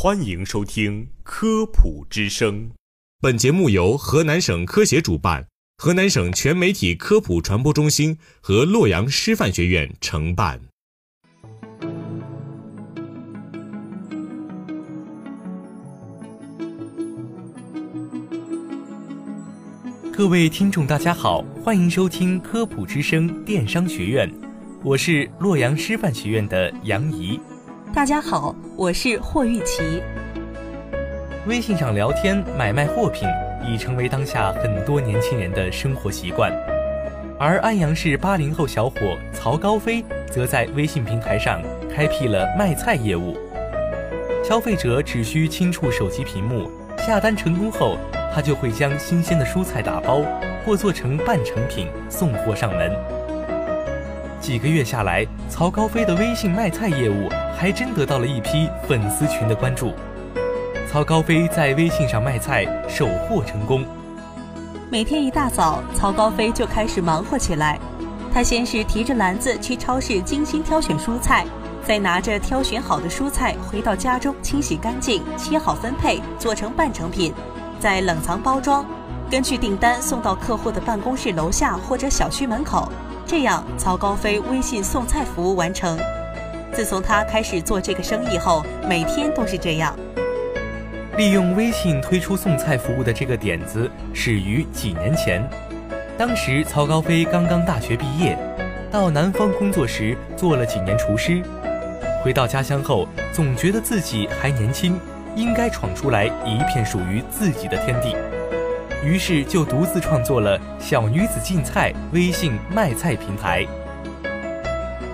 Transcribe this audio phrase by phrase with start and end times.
[0.00, 2.68] 欢迎收听《科普之声》。
[3.20, 10.60] 本节目由河南省科协主办，河南省全媒体科普传播中心和洛阳师范学院承办。
[20.12, 24.32] 各位听众，大家好，欢迎收听《科普之声》电商学院，
[24.84, 27.40] 我是洛阳师范学院的杨怡。
[27.94, 30.02] 大家好，我是霍玉琪。
[31.46, 33.26] 微信上聊天、买卖货品
[33.66, 36.52] 已成为当下很多年轻人的生活习惯，
[37.38, 41.60] 而安阳市八零后小伙曹高飞则在微信平台上
[41.92, 43.36] 开辟了卖菜业务。
[44.44, 47.96] 消费者只需轻触手机屏幕，下单成功后，
[48.32, 50.22] 他就会将新鲜的蔬菜打包
[50.64, 52.92] 或做成半成品送货上门。
[54.48, 59.92] 几个月下来，曹高飞的微信卖菜业务还真得到了一批粉丝群的关注。
[60.90, 63.84] 曹高飞在微信上卖菜，首获成功。
[64.90, 67.78] 每天一大早，曹高飞就开始忙活起来。
[68.32, 71.44] 他先是提着篮子去超市精心挑选蔬菜，
[71.84, 77.34] 再拿着挑选好的蔬菜回到家中清洗干净、切好分配，做成半成品，
[77.78, 78.82] 再冷藏包装，
[79.30, 82.90] 根据订单送到客户的办公室楼下或者小区门口。
[83.26, 85.98] 这样，曹高飞微信送菜服务完成。
[86.72, 89.94] 自从他开始做这个生意后，每天都是这样。
[91.18, 95.46] 利用微信推出送菜服务的这个点子始于几年前。
[96.16, 98.38] 当时曹高飞刚刚大学毕业，
[98.90, 101.42] 到南方工作时做了几年厨师。
[102.24, 104.98] 回到家乡后，总觉得自己还年轻，
[105.36, 108.16] 应该闯出来一片属于自己的天地。
[109.04, 113.64] 于是就独自创作了“小女子进菜”微信卖菜平台。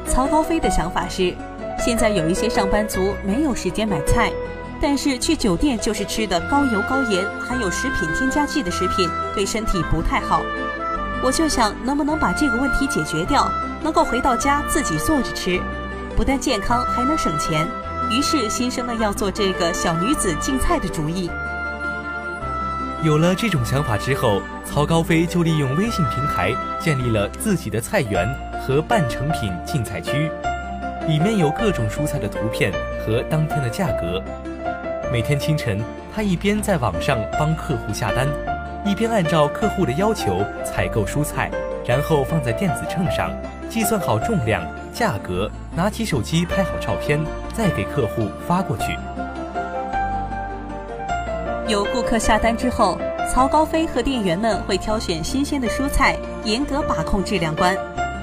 [0.06, 1.34] 曹高飞的想法是，
[1.78, 4.32] 现在有一些上班族没有时间买菜，
[4.80, 10.40] 但是去酒店就是吃的高油高盐、含有食品添加剂的食品，对身体不太好。
[11.22, 13.50] 我就想，能不能把这个问题解决掉，
[13.82, 15.60] 能够回到家自己做着吃，
[16.16, 17.66] 不但健康还能省钱。
[18.10, 21.30] 于是心生了要做这个小女子进菜的主意。
[23.04, 26.50] 有了这种想法之后，曹高飞就利用微信平台
[26.80, 28.26] 建立了自己的菜园
[28.62, 30.30] 和半成品进菜区，
[31.06, 32.72] 里面有各种蔬菜的图片
[33.04, 34.22] 和当天的价格。
[35.12, 35.78] 每天清晨，
[36.14, 38.26] 他一边在网上帮客户下单，
[38.86, 41.50] 一边按照客户的要求采购蔬菜，
[41.86, 43.30] 然后放在电子秤上
[43.68, 47.22] 计算好重量、价格，拿起手机拍好照片，
[47.52, 48.96] 再给客户发过去。
[51.66, 52.98] 有顾客下单之后，
[53.32, 56.14] 曹高飞和店员们会挑选新鲜的蔬菜，
[56.44, 57.74] 严格把控质量关，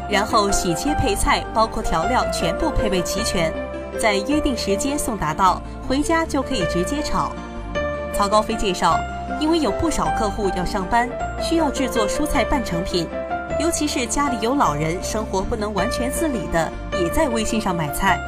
[0.07, 3.51] 然后洗切配菜，包括调料全部配备齐全，
[3.99, 7.31] 在约定时间送达到，回家就可以直接炒。
[8.13, 8.95] 曹高飞介绍，
[9.39, 11.09] 因为有不少客户要上班，
[11.41, 13.07] 需要制作蔬菜半成品，
[13.59, 16.71] 尤其是家里有老人，生活不能完全自理的，
[17.01, 18.19] 也在微信上买菜。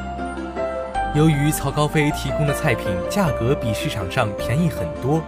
[1.14, 5.22] 由于曹高飞提供的菜品价格比市场上便宜很多，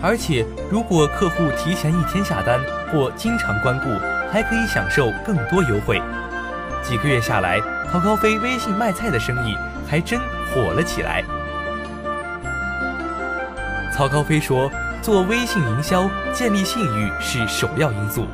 [0.00, 2.60] 而且如果客户提前一天下单
[2.92, 3.88] 或经常光顾，
[4.30, 6.00] 还可以享受更多优惠。
[6.80, 7.60] 几个月下来，
[7.90, 9.56] 曹高飞微信卖菜的生意
[9.88, 10.20] 还真
[10.54, 11.24] 火了起来。
[13.92, 14.70] 曹高飞说
[15.02, 18.26] ：“做微信营销，建立信誉是首要因素，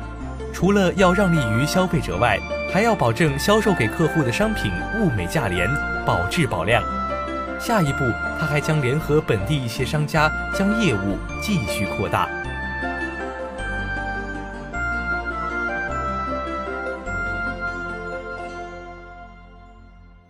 [0.53, 2.39] 除了要让利于消费者外，
[2.71, 5.67] 还要保证销售给客户的商品物美价廉，
[6.05, 6.83] 保质保量。”
[7.59, 8.05] 下一步，
[8.39, 12.29] 他还将联合本地一些商家，将业务继续扩大。